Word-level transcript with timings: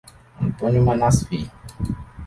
Antônio 0.41 0.81
Manasfi 0.83 1.47